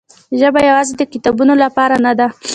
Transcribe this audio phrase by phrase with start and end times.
[0.39, 2.27] ژبه یوازې د کتابونو لپاره نه ده.